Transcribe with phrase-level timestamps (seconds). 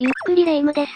[0.00, 0.92] ゆっくりレ夢ムです。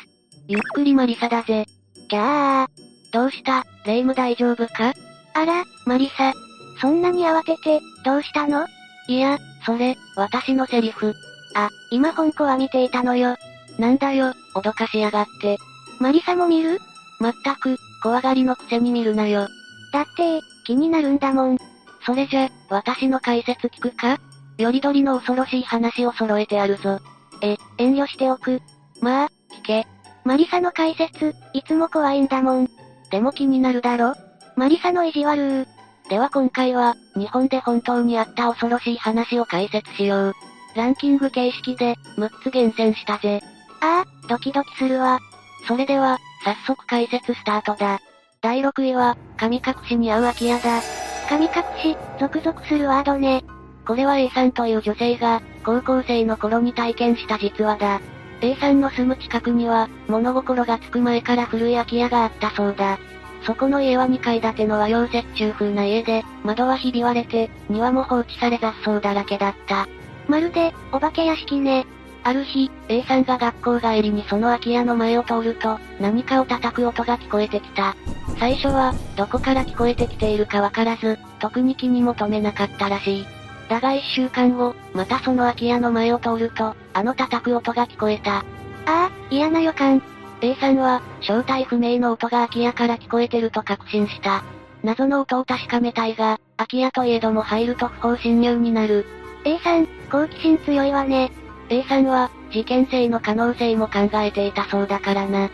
[0.46, 1.66] ゆっくりマリサだぜ。
[2.08, 2.68] キャー。
[3.12, 3.64] どうした？
[3.84, 4.94] レ夢ム大丈夫か？
[5.34, 6.32] あら、マリサ。
[6.80, 8.64] そんなに慌てて、どうしたの？
[9.08, 11.14] いや、それ、私のセリフ。
[11.56, 13.34] あ、今本子は見ていたのよ。
[13.76, 15.58] なんだよ、脅かしやがって。
[15.98, 16.78] マリサも見る？
[17.18, 19.48] まったく、怖がりのくせに見るなよ。
[19.92, 21.58] だって、気になるんだもん。
[22.06, 24.20] それじゃ、私の解説聞くか？
[24.58, 27.00] よりどりの恐ろしい話を揃えてやるぞ。
[27.42, 28.62] え、遠慮しておく。
[29.02, 29.86] まあ、聞け。
[30.24, 32.68] マリサの解説、いつも怖いんだもん。
[33.10, 34.14] でも気になるだろ？
[34.54, 35.66] マリサの意地悪
[36.08, 40.34] では今回は、日本で本当にあった恐ろしい話を解説しよう。
[40.76, 43.42] ランキング形式で、6つ厳選したぜ。
[43.80, 45.18] ああ、ドキドキするわ。
[45.66, 48.00] それでは、早速解説スタートだ。
[48.40, 50.80] 第6位は、神隠しに合う空き家だ。
[51.28, 51.50] 神隠
[51.82, 53.42] し、続々するワードね。
[53.84, 58.00] これは A さんという女性が、高校生の頃に体験した実話だ。
[58.42, 62.98] A さんの住む近くには、物心がつく前から古い空き家があったそうだ。
[63.46, 69.86] そこの家は2階建ての和洋折衷風な家で、窓はひび割れて、庭も放置され雑草だらけだった。
[70.26, 71.86] まるで、お化け屋敷ね。
[72.24, 77.96] ある日、A さんが学校帰りにその空き家の前を通ると、何かを叩く音が聞こえてきた。
[78.38, 83.26] 最初は、どこから聞こえてきているかわからず、特に気にも留めなかったらしい。
[83.68, 88.38] だが一週間後、またその空き家の前を通ると、あの叩く音が聞こえた。
[88.38, 88.44] あ
[88.86, 90.02] あ、嫌な予感。
[90.40, 94.42] A さんは、正体不明の音が空き家から聞こえてると確信した。
[94.82, 99.06] 謎の音を確かめたいが、空き家といえども入ると不法侵入になる。
[99.44, 101.30] A さん、好奇心強いわね。
[101.68, 105.48] A さんは、事件性の可能性も考えていたそうだからな。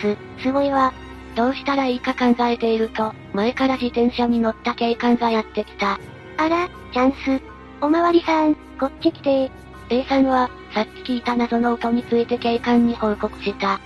[0.00, 0.92] す、すごいわ。
[1.34, 5.98] どうしたらいいか考えていると、前から自転車に乗った警官がやってきた。
[6.36, 7.51] あら、チャンス。
[7.82, 9.50] おまわりさん、こっち来て
[9.90, 13.80] A さんは、さっき聞いた謎の音について警官に報告した。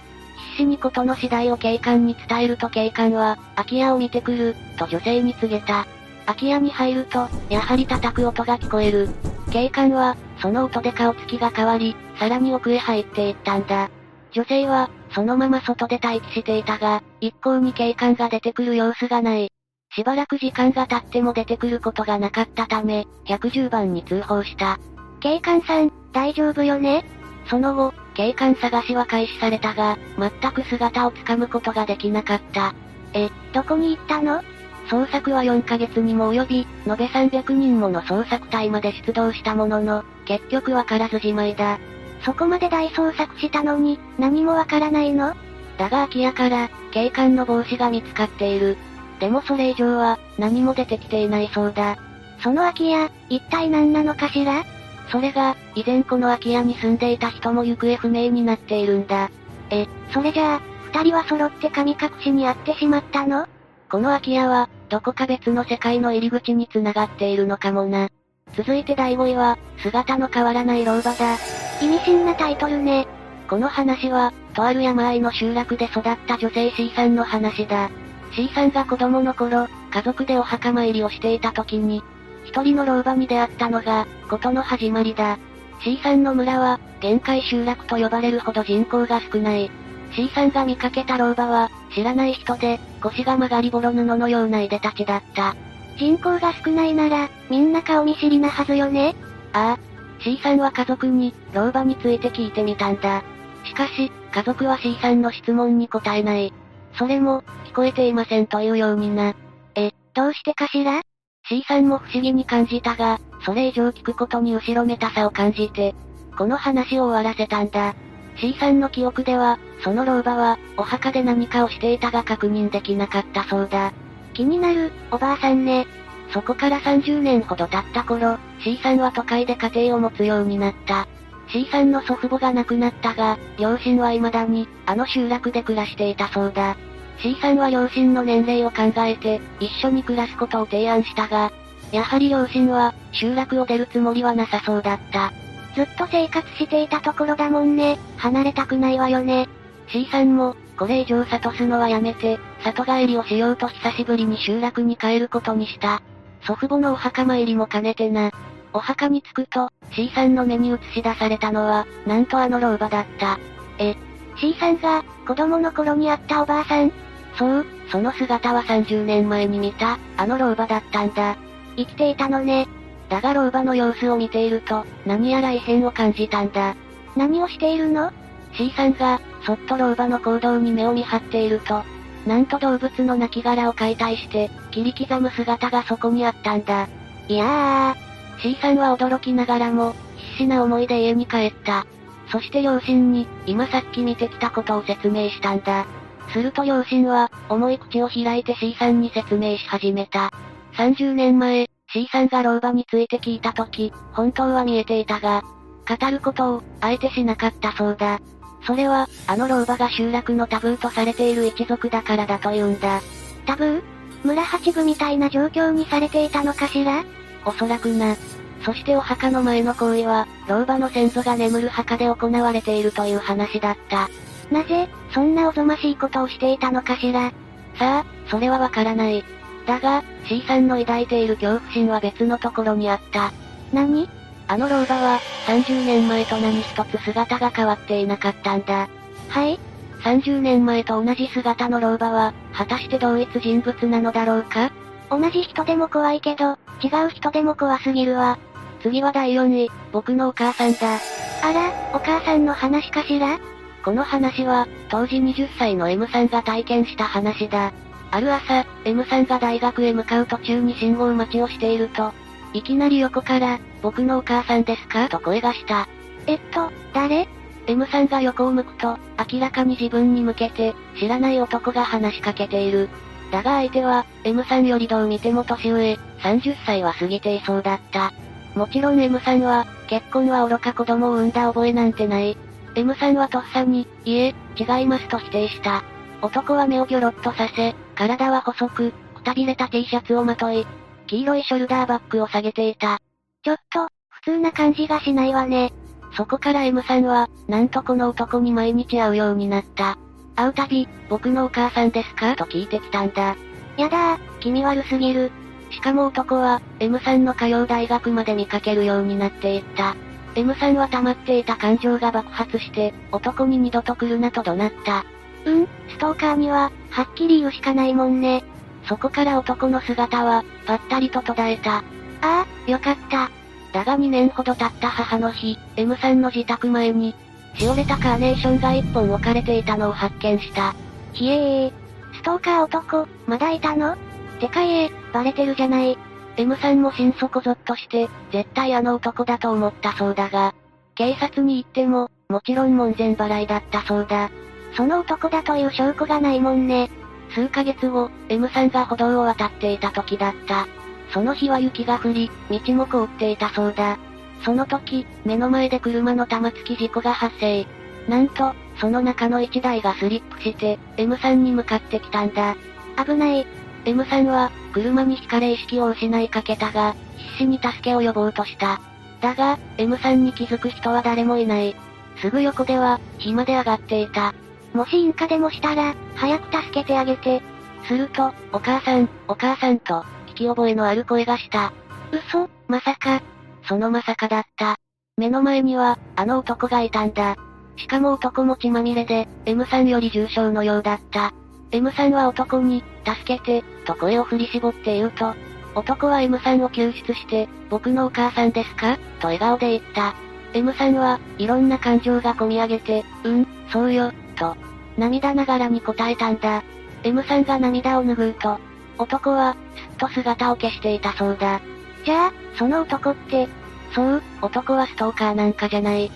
[0.50, 5.86] 必死に事の次第を警官に伝えると警官は、空き家を見てくる、と女性に告げた。
[6.26, 9.08] 空き家に入ると、やはり叩く音が聞こえる。
[9.50, 13.88] 警官は、その音で顔つきが変わり、さらに奥へ入っていったんだ。
[14.30, 19.50] 女性は、そのまま外で待機していたが、一向に警官が出てくる様子がない。
[19.96, 24.78] しばらく時間が経っても出てくることがなかったため、110番に通報した。
[25.20, 27.02] 警官さん、大丈夫よね？
[27.48, 32.74] その後、警官探しは開始されたが、全く姿をつかむことができなかった。
[33.14, 34.42] え、どこに行ったの？
[34.90, 41.78] 捜索は4ヶ月にも及び、延べ300人もの捜索隊まで出動したものの、結局わからずじまいだ。
[42.22, 45.34] そこまで大捜索したのに、何もわからないの？
[45.78, 48.76] だが空き家から、警官の帽子が見つかっている。
[49.20, 51.96] でもそれ以上は、何も出てきていないそうだ。
[52.42, 54.64] その空き家、一体何なのかしら？
[55.10, 59.30] それが、以前この空き家に住んでいた人も行方不明になっているんだ。
[59.70, 60.60] え、それじゃあ、
[60.92, 63.46] 二人は揃って神隠しにあってしまったの？
[63.90, 68.08] この空き家は、どこか別の世界の入り口に繋がっているのかもな。
[68.56, 71.36] 続いて第5位は、姿の変わらない老婆だ。
[71.80, 73.06] 意味深なタイトルね。
[73.48, 77.90] この話は、とある山あいの集落で育った女性 C さんの話だ。
[78.32, 82.02] C さんが子供の頃、家族でお墓参りをしていた時に、
[82.44, 85.38] 一人の老婆に出会ったのが、ことの始まりだ。
[85.82, 89.70] C さんの村は、限界集落と呼ばれるほど人口が少ない。
[90.14, 95.54] C さんが見かけた老婆は、知らない人で、腰が曲がりぼろ布のようないでたちだった。
[95.98, 99.14] 人口が少ないなら、みんな顔見知りなはずよね
[99.52, 100.22] ああ。
[100.22, 103.22] C さんは家族に、老婆について聞いてみたんだ。
[103.64, 106.52] しかし、家族は C さんの質問に答えない。
[106.98, 109.34] それも、聞こえていませんというようにな。
[109.74, 111.02] え、どうしてかしら
[111.48, 115.94] ?C さんも不思議に感じたが、それ以上聞くことに後ろめたさを感じて、
[116.36, 117.94] この話を終わらせたんだ。
[118.38, 123.92] C さんの記憶では、その老婆は、お墓で何かをしていたが確認できなかったそうだ。
[124.34, 125.86] 気になる、おばあさんね。
[126.32, 131.06] そこから30年ほど経った頃、C さんは都会で家庭を持つようになった。
[131.48, 136.76] C さんの祖父母が亡くなったが、両親は未だに、あの集落で暮らしていたそうだ。
[137.18, 141.52] C さんは両親の年齢を考えて、一緒に暮らすことを提案したが、
[141.92, 145.32] やはり両親は、集落を出るつもりはなさそうだった。
[145.74, 147.98] ずっと生活していたところだもんね。
[148.16, 149.48] 離れたくないわよね。
[149.88, 156.02] C さんも、これ以上諭すのはやめて、里帰りをしようと久しぶりに集落に帰ることにした。
[156.42, 158.30] 祖父母のお墓参りも兼ねてな。
[158.76, 163.38] お墓に着くと、C さんの目に映し出されたのは、なんとあの老婆だった。
[163.78, 163.96] え、
[164.38, 166.92] C さんが、子供の頃に会ったおばあさん
[167.38, 171.38] そう、その姿は30年前に見た、あの老婆だったんだ。
[171.76, 172.68] 生きていたのね。
[173.08, 176.74] だが老婆の様子を見ていると、何やら異変を感じたんだ。
[177.16, 178.12] 何をしているの
[178.58, 181.82] ？C さんが、そっと老婆の行動に目を見張っていると、
[182.26, 186.88] なんと動物の亡骸を解体して、切り刻む姿がそこにあったんだ。
[187.28, 188.05] いやー、
[188.40, 191.86] C さんは驚きながらも、必死な思いで家に帰った。
[192.30, 195.86] そして両親に、今さっき見てきたことを説明したんだ。
[196.32, 200.32] すると両親は、重い口を開いて C さんに説明し始めた。
[200.76, 205.42] 30年前、C さんが老婆について聞いた時、本当は見えていたが、
[205.88, 208.20] 語ることを、あえてしなかったそうだ。
[208.66, 213.00] それは、あの老婆が集落のタブーとされている一族だからだと言うんだ。
[213.46, 213.82] タブー？
[214.24, 217.04] 村八部みたいな状況にされていたのかしら？
[217.46, 218.16] おそらくな。
[218.62, 224.10] そしてお墓の前の行為は、老婆の先祖が眠る墓で行われているという話だった。
[224.50, 227.32] なぜ、そんなおぞましいことをしていたのかしら？
[227.78, 229.24] さあ、それはわからない。
[229.66, 233.32] だが、C さんの抱いている恐怖心は別のところにあった。
[233.72, 234.08] 何？
[234.48, 238.88] あの老婆は、30年前と何一つ姿が変わっていなかったんだ。
[239.28, 239.58] はい
[240.02, 244.72] 30年前と同じ姿の老婆は、果たして同一人物なのだろうか？
[245.10, 248.38] 同じ人でも怖いけど、違う人でも怖すぎるわ。
[248.82, 250.98] 次は第4位、僕のお母さんだ。
[251.42, 253.38] あら、お母さんの話かしら？
[253.84, 257.72] この話は、当時20歳の M さんが体験した話だ。
[258.10, 262.12] ある朝、M さんが大学へ向かう途中に信号待ちをしていると、
[262.52, 265.08] いきなり横から、僕のお母さんですか？
[265.08, 265.88] と声がした。
[266.26, 267.28] えっと、誰
[267.66, 268.98] ?M さんが横を向くと、
[269.32, 272.88] 明らかに自分に向けて、知らない男が話しかけている。
[273.30, 278.12] だが相手は、M さんよりどう見ても年上、30歳は過ぎていそうだった。
[278.54, 282.36] もちろん M さんは、結婚は愚か子供を産んだ覚えなんてない。
[282.74, 285.82] M さんはとっさに、いえ、違いますと否定した。
[286.22, 290.66] 男は目をギョロッとさせ、体は細く、くたびれた T シャツをまとい、
[291.06, 292.98] 黄色いショルダーバッグを下げていた。
[293.42, 295.72] ちょっと、普通な感じがしないわね。
[296.16, 299.98] そこから M さんは、なんとこの男に毎日会うようになった。
[300.36, 302.36] 会うたび、僕のお母さんですか？
[302.36, 303.36] と聞いてきたんだ。
[303.76, 305.32] やだー、気味悪すぎる。
[305.70, 309.96] しかも男は、M さんの通う大学まで見かけるようになっていった。
[310.34, 315.04] M さんは溜まっていた感情が爆発して、男に二度と来るなと怒鳴った。
[315.44, 318.44] うん、ストーカーには、はっきり言うしかないもんね。
[318.84, 321.78] そこから男の姿は、ぱったりと途絶えた。
[321.78, 321.82] あ
[322.22, 323.30] あ、よかった。
[323.72, 327.14] だが2年ほど経った母の日、M さんの自宅前に、
[327.58, 330.74] しおれたカーネーションが1本置かれていたのを発見した。
[331.12, 331.72] ひえー。
[332.14, 333.96] ストーカー男、まだいたの？
[334.40, 335.96] てかええ、バレてるじゃない。
[336.36, 340.54] M さんも心底ゾッとして、絶対あの男だと思ったそうだが、
[340.94, 344.30] 警察に行っても、もちろん門前払いだったそうだ。
[344.76, 346.90] その男だという証拠がないもんね。
[347.30, 350.66] 数ヶ月後、M さんが歩道を渡っていた時だった。
[351.10, 353.98] その日は雪が降り、道も凍っていたそうだ。
[354.42, 357.66] その時、目の前で車の玉突き事故が発生。
[358.08, 362.56] なんと、その中の1台がスリップして、M さんに向かってきたんだ。
[363.04, 363.46] 危ない。
[363.84, 368.80] M さんは、車にひかれ意識を失いかけたが、必死に助けを呼ぼうとした。
[369.20, 371.74] だが、M さんに気づく人は誰もいない。
[372.20, 374.34] すぐ横では、火まで上がっていた。
[374.72, 377.42] もし引火でもしたら、早く助けてあげて。
[377.88, 381.72] すると、お母さん、お母さんと、聞き覚えのある声がした。
[382.12, 383.22] 嘘、まさか。
[383.68, 384.76] そのまさかだった。
[385.16, 387.36] 目の前には、あの男がいたんだ。
[387.76, 391.32] しかも男も血まみれで、M さんより重傷のようだった。
[391.72, 395.34] M さんは男に、助けて、と声を振り絞って言うと、
[395.74, 398.96] 男は M さんを救出して、僕のお母さんですか？
[399.20, 400.14] と笑顔で言った。
[400.54, 404.56] M さんは、いろんな感情が込み上げて、うん、そうよ、と、
[404.96, 406.62] 涙ながらに答えたんだ。
[407.02, 408.58] M さんが涙を拭うと、
[408.98, 411.60] 男は、すっと姿を消していたそうだ。
[412.06, 413.48] じゃあ、その男って、
[413.92, 416.08] そう、男はストーカーなんかじゃない。
[416.08, 416.12] きっ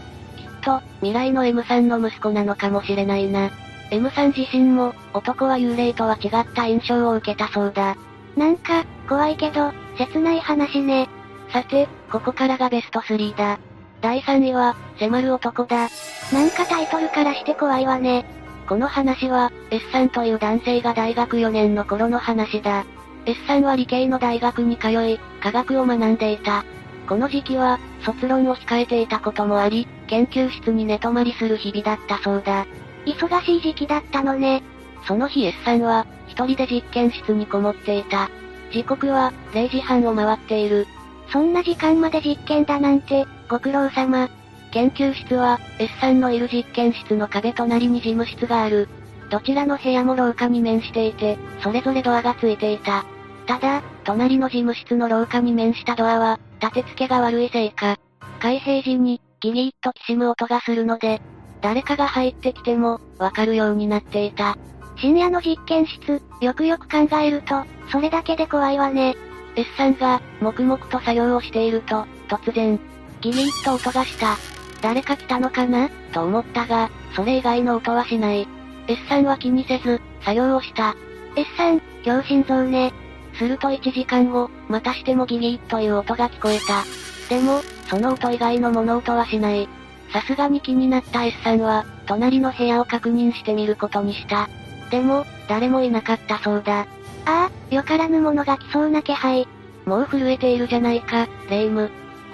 [0.63, 3.51] と、未来の M さんの息子なのかもしれないな。
[3.91, 7.97] M さん自身も、男は幽霊とは違った印象を受けたそうだ。
[8.37, 11.09] なんか、怖いけど、切ない話ね。
[11.53, 13.59] さて、ここからがベスト3だ。
[14.01, 15.89] 第3位は、迫る男だ。
[16.33, 18.25] なんかタイトルからして怖いわね。
[18.69, 22.85] この話は、S さんという男性が大学4年の頃の話だ。
[23.27, 26.65] S さんは理系の大学に通い、科学を学んでいた。
[27.07, 32.67] この時期は、卒論を控えていたこともあり、研究室に寝泊まりする日々だったそうだ。
[33.05, 34.63] 忙しい時期だったのね。
[35.07, 38.31] その日 S さんは、一人で実験室にこもっていた。
[38.73, 40.87] 時刻は、0時半を回っている。
[41.33, 44.29] そんな時間まで実験だなんて、ご苦労様。
[44.73, 48.89] 研究室は、S さんのいる実験室の壁隣に事務室がある。
[49.31, 53.05] どちらの部屋も廊下に面していて、それぞれドアがついていた。
[53.47, 57.97] ただ、隣の事務室の廊下に面したドアは、立て付けが悪いせいか、
[58.41, 61.23] 開閉時に、ギリッときしむ音がするので、
[61.63, 64.57] 誰かが入ってきても、わかるようになっていた。
[64.97, 69.15] 深夜の実験室、よくよく考えると、それだけで怖いわね。
[69.57, 72.79] S さんが、黙々と作業をしていると、突然、
[73.21, 74.37] ギリッと音がした。
[74.81, 75.91] 誰か来たのかな？
[76.13, 78.49] と思ったが、それ以外の音はしない。
[78.87, 80.95] S さんは気にせず、作業をした。
[81.37, 82.93] S さん、強心臓ね。
[83.35, 86.85] すると1時間後、またしてもギリッという音が聞こえた。
[87.29, 89.69] でも、その音以外の物音はしない。
[90.13, 94.49] さすがに気になった S さんは、隣の部屋を確認してみることにした。
[94.91, 96.81] でも、誰もいなかったそうだ。
[96.81, 96.87] あ
[97.27, 99.47] あ、よからぬものが来そうな気配。
[99.87, 101.91] もう震えているじゃないか、レイム。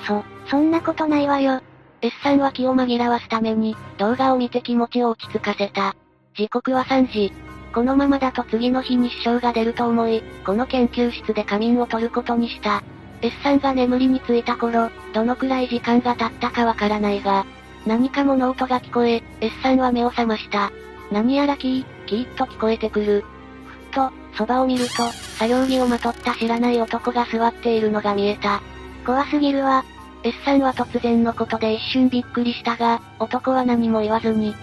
[0.06, 1.60] そ、そんなことないわよ。
[2.00, 5.94] S さんは気を紛らわすために、動画を見て気持ちを落ち着かせた。
[6.36, 7.32] 時刻は3時。
[7.72, 12.82] このままだと次の日に支障が出ると思い、この研究室で仮眠を取ることにした。
[13.22, 17.46] S さんが眠りについた頃、どのくらい時間が経ったかわからないが、
[17.86, 20.70] 何か物音が聞こえ、S さんは目を覚ました。
[21.10, 23.24] 何やらキー、キーッと聞こえてくる。
[23.66, 28.60] ふっと、そばを見ると、作業着をまとった知らない男が座っているのが見えた。
[29.06, 29.86] 怖すぎるわ。
[30.22, 34.54] S さんは突然のことで一瞬びっくりしたが、男は何も言わずに、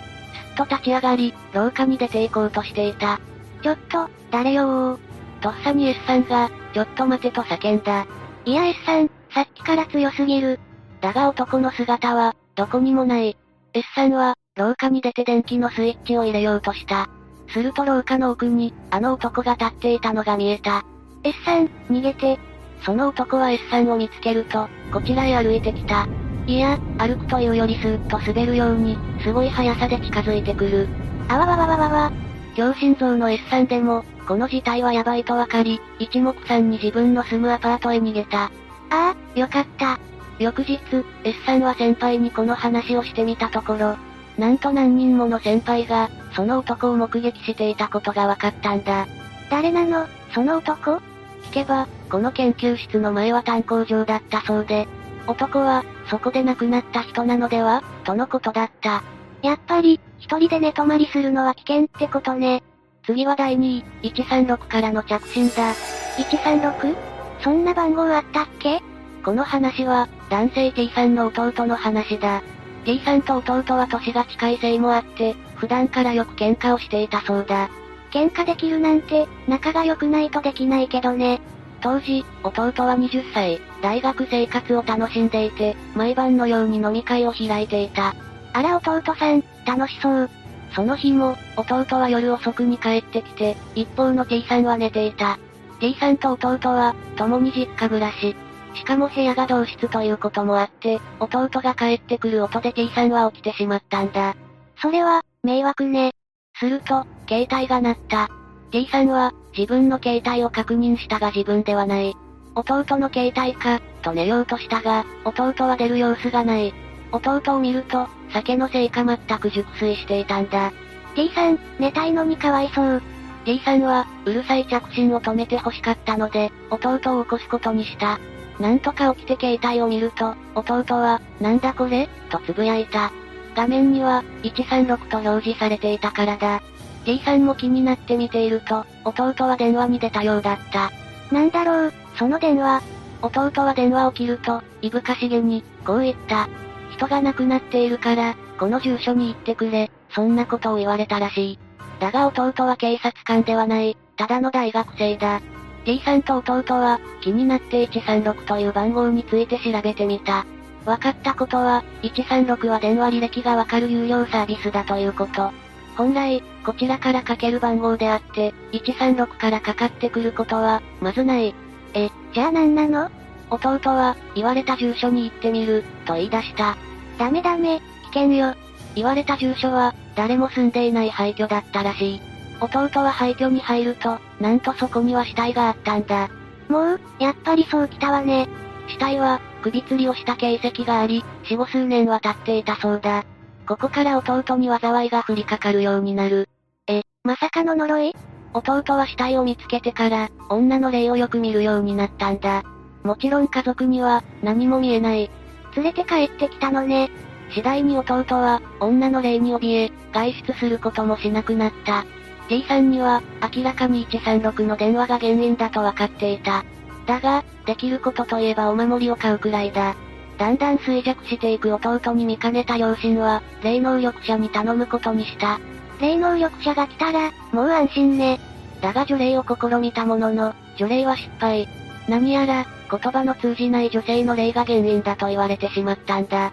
[0.53, 3.19] と立ち上がり、廊下に出て行こうとしていた。
[3.61, 4.99] ちょっと、誰よー。
[5.41, 8.05] とっさに S さんが、ちょっと待てと叫んだ。
[8.45, 10.59] いや S さん、さっきから強すぎる。
[11.01, 13.37] だが男の姿は、どこにもない。
[13.73, 17.09] S さんは、廊下に出て電気のスイッチを入れようとした。
[17.49, 20.85] すると廊下の奥に、あの男が立っていたのが見えた。
[21.23, 22.39] S さん、逃げて。
[22.85, 26.07] その男は S さんを見つけると、こちらへ歩いてきた。
[26.45, 30.87] いや、歩くというよりスーッと滑るように、すごい速さで近づいてくる。
[31.29, 32.11] あわわわわわわ。
[32.55, 38.43] 強心臓の S さんでも、この事態はヤバいとわかり、一目散に自分の住むアパートへ逃げた。
[38.43, 38.51] あ
[38.89, 39.99] あ、よかった。
[40.39, 40.79] 翌日、
[41.23, 43.95] S さんは先輩にこの話をしてみたところ、
[44.37, 49.07] なんと何人もの先輩が、その男を目撃していたことが分かったんだ。
[49.49, 50.95] 誰なの、その男？
[51.43, 54.87] 聞けば、この研究室の前は炭鉱場だったそうで、
[55.27, 57.83] 男は、そこで亡くなった人なのでは？
[58.03, 59.03] とのことだった。
[59.41, 62.63] やっぱり、一人で寝泊まりするのは危険ってことね。
[63.05, 65.73] 次は第2位、136からの着信だ。
[66.17, 66.95] 136?
[67.41, 68.81] そんな番号あったっけ？
[69.23, 72.41] この話は、男性 T さんの弟の話だ。
[72.85, 77.69] T さんと弟は年が近いせいもあって、普段からよく喧嘩をしていたそうだ。
[78.11, 81.41] 喧嘩できるなんて、仲が良くないとできないけどね。
[81.83, 88.15] 当時、弟は20歳、大学生活を楽しんでいて、毎晩のように飲み会を開いていた。
[88.53, 90.29] あら弟さん、楽しそう。
[90.73, 95.37] その日も、弟は夜遅くに帰ってきて、一方の T さんは寝ていた。
[95.81, 98.33] T さんと弟は、共に実家暮らし。
[98.75, 104.37] しかも部屋が同室ということもあって、弟が帰ってくる音で T さんは起きてしまったんだ。
[104.81, 106.13] それは、迷惑ね。
[106.57, 108.29] すると、携帯が鳴った。
[108.73, 112.17] T さんは、自分の携帯を確認したが自分ではない。
[112.55, 116.73] 弟の携帯か、と寝ようとしたが、弟は出る様子がない。
[117.11, 120.73] 弟を見ると、酒のせいか全く熟睡していたんだ。
[121.13, 123.03] T さん、寝たいのにかわいそう。
[123.45, 128.19] T さんは、うるさい着信を止めて欲しかったので、弟を起こすことにした。
[128.59, 132.09] なんとか起きて携帯を見ると、弟は、なんだこれ？
[132.31, 133.11] と呟いた。
[133.55, 136.63] 画面には、136と表示されていたからだ。
[137.05, 140.91] T さんも気になって見ていると、弟は電話に出たようだった。
[141.33, 142.81] なんだろう、その電話。
[143.21, 146.47] 弟は電話を切ると、いぶかしげに、こう言った。
[146.91, 151.59] 人が亡くなっているから、この住所に行ってくれ、そんなことを言われたらしい。
[151.99, 155.41] だが弟は警察官ではない、ただの大学生だ。
[155.85, 160.45] T さんと弟は、気になって136という番号について調べてみた。
[160.85, 165.62] 分かったことは、136は電話履歴がわかる有料サービスだということ。
[165.95, 171.53] 本来、こちらからかける番号であって、136からかかってくることは、まずない。
[171.93, 173.11] え、じゃあ何なの？
[173.49, 176.75] 弟は、言われた住所に行ってみる、と言い出した。
[177.19, 177.79] ダメダメ、
[178.11, 178.55] 危険よ。
[178.95, 182.21] 言われた住所は、誰も住んでいない廃墟だったらしい。
[182.59, 186.29] 弟は廃墟に入ると、なんとそこには死体があったんだ。
[186.69, 188.47] もう、やっぱりそう来たわね。
[188.87, 193.25] 死体は、首吊りをした形跡があり、死後数年は経っていたそうだ。
[193.67, 196.49] ここから弟に災いが降りかかるようになる。
[196.87, 198.15] え、まさかの呪い？
[198.53, 202.63] 弟は死体を見つけてから、女の霊をよく見るようになったんだ。
[203.03, 205.29] もちろん家族には、何も見えない。
[205.75, 207.09] 連れて帰ってきたのね。
[207.51, 212.05] 次第に弟は、女の霊に怯え、外出することもしなくなった。
[212.49, 213.23] T さんには、
[213.55, 216.65] 明らかに136の電話が原因だと分かっていた。
[217.05, 219.95] だが、できることといえばお守りを買うくらいだ。
[220.37, 225.59] だんだん衰弱していく弟に見かねた両親は、霊能力者に頼むことにした。
[225.99, 228.39] 霊能力者が来たら、もう安心ね。
[228.81, 231.67] だが除霊を試みたものの、除霊は失敗。
[232.09, 236.51] 何やら、言葉の通じない女性の霊が原因だと言われてしまったんだ。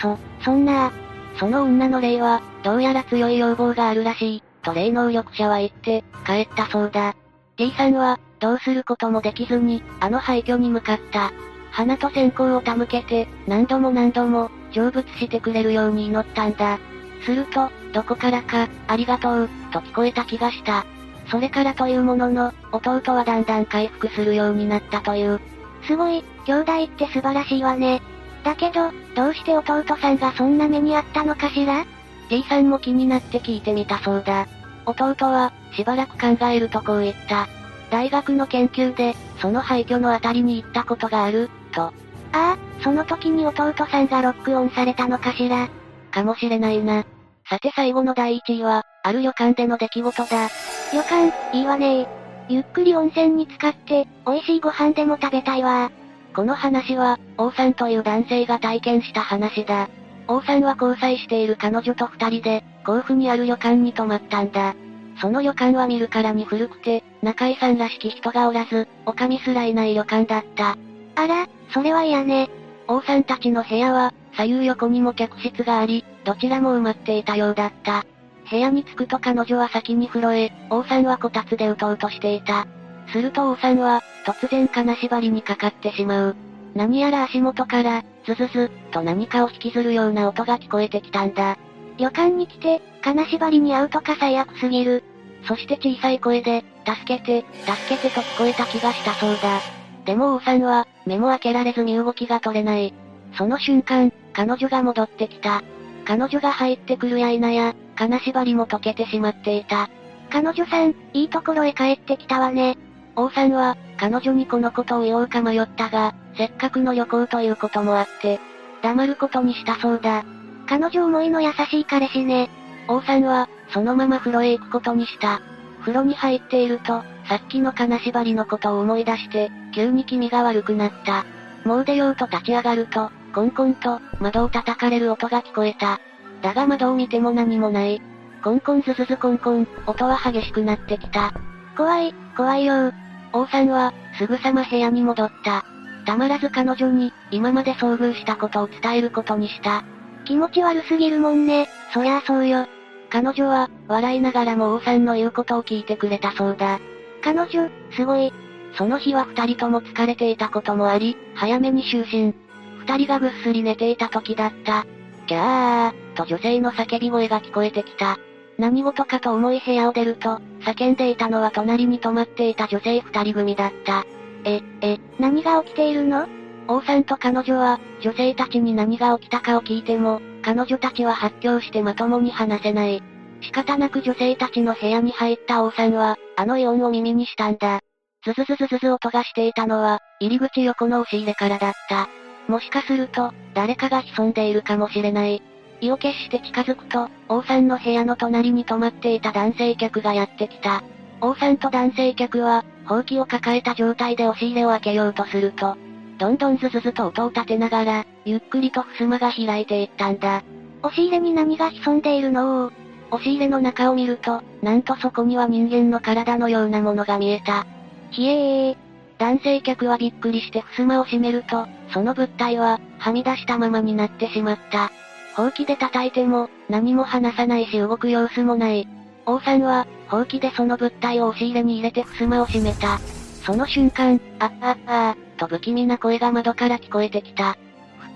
[0.00, 0.92] そ、そんな、
[1.36, 7.16] その女の霊は、どうやら強い要望があるらしい、と霊能力者は言って、帰ったそうだ。
[7.56, 11.32] D さんは、どうすることもできずに、あの廃墟に向かった。
[11.72, 16.78] 花と線香を手向けて、何度も何度も、成仏してくれるように祈ったんだ。
[17.24, 20.84] すると、どこからか、ありがとう、と聞こえた気がした。
[21.30, 25.40] それからというものの、弟はだんだん回復するようになったという。
[25.86, 28.02] すごい、兄弟って素晴らしいわね。
[28.44, 31.86] だけど、どうして弟さんがそんな目にあったのかしら
[32.28, 34.46] ?D さんも気になって聞いてみたそうだ。
[34.84, 37.48] 弟は、しばらく考えるとこう言った。
[37.90, 41.82] 大学の研究で、その廃墟のあたりに行ったことがある、と。
[41.82, 41.92] あ
[42.32, 45.68] あ、その時に弟さんがロックオンされたのかしら。
[46.10, 47.04] かもしれないな。
[47.48, 50.48] さて最後の第1位は、ある旅館での出来事だ。
[50.92, 52.06] 旅館、いいわね
[52.48, 55.90] ゆっくり温泉に浸かって、美味しいご飯でも食べたいわ
[56.34, 59.88] この話は、王さんという男性が体験した話だ。
[60.28, 64.74] 王さんは交際している彼女と二人で、甲府にある旅館に泊まったんだ。
[65.20, 70.76] その旅館は見るからに古くて、中井さんらしき人がおらず、おかみすらいない旅館だった。
[71.14, 72.50] あら、それは嫌ね。
[72.88, 78.04] 王さんたちの部屋は、左右横にも客室があり、どちらも埋まっていたようだった。
[78.50, 82.66] 部屋に着くと彼女は先に風呂へ、王さんはこたつで打とうとしていた。
[83.12, 86.36] すると王さんは、突然金縛りにかかってしまう。
[86.74, 91.58] 何やら足元から、ズズズ、と何かを引きずるような音が聞こえてきたんだ。
[91.98, 95.04] 旅館に来て、金縛りに会うとか最悪すぎる。
[95.46, 99.62] そして小さい声で、助けて、助けてと聞こえた気がしたそうだ。
[100.04, 102.94] でも王さんは、目も開けられず身動きが取れない。
[103.36, 105.62] その瞬間、彼女が戻ってきた。
[106.04, 109.88] 彼女が入ってくるや否や、金縛りも解けてしまっていた。
[110.30, 112.76] 彼女さん、いいところへ帰ってきたわね。
[113.16, 118.40] 王さんは、彼女にこのことを言おうか迷ったが、せっかくの旅行ということもあって、
[118.82, 120.24] 黙ることにしたそうだ。
[120.66, 122.48] 彼女思いの優しい彼氏ね。
[122.88, 125.40] 王さんは、そのまま風呂へ行くことにした。
[125.80, 131.24] 風呂に入っていると、さっきの金縛りのことを思い出して、急に気味が悪くなった。
[131.64, 136.00] もう出ようと立ち上がると、コンコンと、窓を叩かれる音が聞こえた。
[136.42, 138.02] だが窓を見ても何もない。
[138.42, 141.32] コンコンズズズコンコン、音は激しくなってきた。
[141.76, 142.92] 怖い、怖いよ
[143.32, 145.64] 王さんは、すぐさま部屋に戻った。
[146.04, 149.84] たまらず彼女に、今まで遭遇したことを伝えることにした。
[150.24, 152.66] 気持ち悪すぎるもんね、そりゃあそうよ。
[153.10, 156.80] 彼女は、笑いながらも王さんの言うことを聞いてくれたそうだ。
[157.22, 158.32] 彼女、すごい。
[158.74, 162.34] その日は二人とも疲れていたこともあり、早めに就寝。
[162.80, 164.84] 二人がぐっすり寝ていた時だった。
[165.26, 168.18] ギャー、と女性の叫び声が聞こえてきた。
[168.58, 174.04] 何事かと思い部屋を出ると、叫んでいたのは隣に泊まっていた女性二人組だった。
[174.44, 176.26] え、え、何が起きているの？
[176.68, 183.02] 王さんと彼女は、女性たちに何が起きたかを聞いても、彼女たちは発狂してまともに話せない。
[183.40, 187.80] 仕方なく女性たちの部屋に入った王さんは、あの異音を耳にしたんだ。
[188.24, 192.08] ズズズズズズ音がしていたのは、入り口横の押し入れからだった。
[192.48, 195.42] もしかすると、誰かが潜んでいるかもしれない。
[195.80, 200.82] 意を決して近づくと、王さんの部屋の隣に泊まっていた男性客がやってきた。
[201.20, 205.76] 王さんと男性客は、ほうきを抱えた状態で押し入れを開けようとすると、
[206.18, 210.44] どんどんズズズと音を立てながら、ゆっくりと襖が開いていったんだ。
[210.82, 212.70] 押し入れに何が潜んでいるの
[213.10, 217.66] 押し入れの中を見ると、なんとそこには人間の体のようなものが見えた。
[218.10, 218.76] ひえー。
[219.18, 224.90] 男性客はびっくりして襖を閉めると、その物体は、はみ出したままになってしまった。
[225.36, 228.88] ほうきで叩いても、何も話さないし動く様子もない。
[229.26, 233.00] 王さんは、ほうきでその物体を押し入れに入れて襖を閉めた。
[233.44, 237.52] その瞬間、あっあっあー、と不気味な声が窓から聞こえてきた。
[237.52, 237.58] ふっ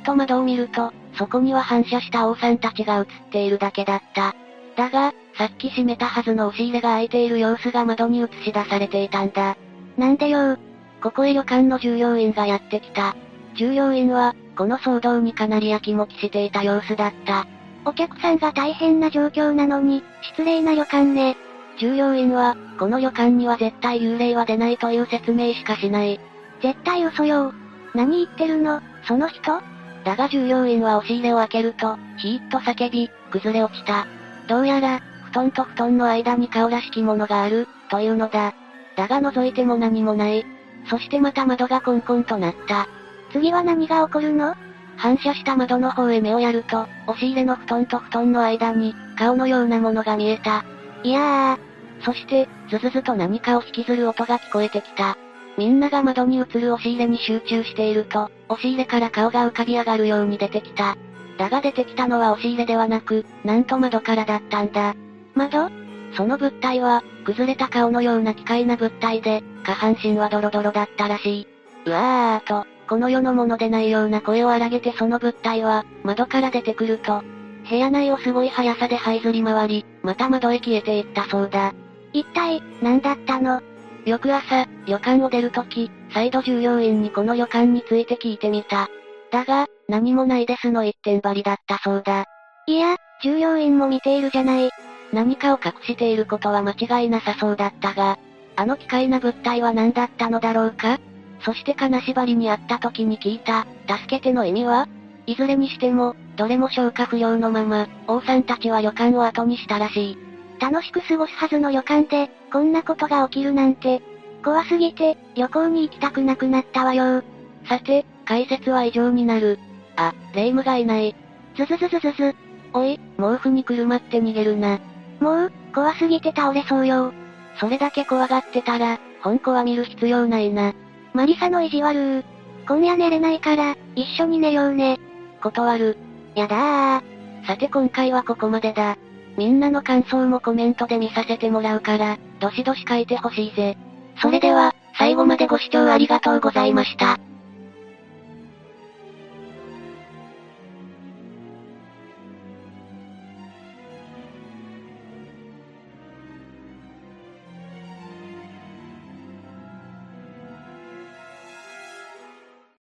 [0.04, 4.34] と窓を見ると、そこには反射した王さんたちが映っているだけだった。
[4.76, 9.56] だが、さっき閉めたはずの押し入れが開いている様子が窓に映し出されていたんだ。
[9.96, 10.56] なんでよ
[11.02, 13.14] ここへ旅館の従業員がやってきた。
[13.54, 17.46] 従業員は、この騒動にかなりやきもきしていた様子だった。
[17.84, 21.36] お客さんが大変な状況なのに、失礼な旅館ね。
[21.78, 26.18] 従業員は、この旅館には絶対幽霊は出ないという説明しかしない。
[26.62, 27.52] 絶対嘘よ。
[27.94, 29.60] 何言ってるの、その人？
[30.04, 34.06] だが従業員は押し入れを開けると、ヒーッと叫び、崩れ落ちた。
[34.48, 38.54] どうやら、布団と布団の間に顔らしきものがある、というのだ。
[38.96, 40.46] だが覗いても何もない。
[40.88, 42.88] そしてまた窓がコンコンとなった。
[43.32, 44.54] 次は何が起こるの？
[44.96, 50.64] 反射した窓の方へ目をやると、押し入れの布団と布団の間に、顔のようなものが見えた。
[51.02, 52.04] いやー。
[52.04, 55.18] そして、ズズズと何かを引きずる音が聞こえてきた。
[55.58, 60.96] みんなが窓に映る押し入れに集中していると、押し入れから顔が浮かび上がるように出てきた。
[61.38, 64.94] だが出てきたのは押し入れではなく、なんと窓からだったんだ。
[65.36, 65.70] 窓？
[66.16, 71.46] その物体は、崩れた顔のような機械な物体で、下半身はドロドロだったらしい。
[71.84, 77.22] うわーと、この世のものでないような声を荒げてその物体は、窓から出てくると、
[77.68, 81.74] 部屋内をすごい速さで這いずり回り、また窓へ消えていったそうだ。
[82.12, 83.60] 一体、何だったの？
[84.04, 88.88] 翌朝、旅館を出るとき、再度従業員にこの旅館について聞いてみた。
[89.32, 92.24] だが、何もないですの一点張りだったそうだ。
[92.68, 94.70] いや、従業員も見ているじゃない。
[95.12, 98.18] 何かを隠していることは間違いなさそうだったが、
[98.56, 100.98] あの機械な物体は何だったのだろうか？
[101.40, 104.88] そして金縛りにあった時に聞いた、助けての意味は？
[105.26, 110.18] いずれにしても、どれも消化不良のまま、王さんたちは旅館を後にしたらしい。
[110.60, 114.02] 楽しく過ごすはずの旅館で、こんなことが起きるなんて、
[114.44, 117.22] 怖すぎて、旅行に行きたくなくなったわよ
[117.68, 119.58] さて、解説は以上になる。
[119.96, 121.14] あ、霊夢がいない。
[121.56, 122.36] ズズズズズズ。
[122.72, 124.78] おい、毛布に車って逃げるな。
[125.20, 127.12] もう、怖すぎて倒れそうよ。
[127.58, 130.74] それだけ怖がってたら、本コは見る必要ないな。
[131.14, 132.24] マリサの意地悪
[132.68, 134.98] 今夜寝れないから、一緒に寝ようね。
[135.42, 135.96] 断る。
[136.34, 137.46] やだー。
[137.46, 138.96] さて今回はここまでだ。
[139.36, 143.76] みんなの感想もコメントで見させてもらうから、どしどし書いてほしいぜ。
[144.20, 147.18] それでは、最後までご視聴ありがとうございました。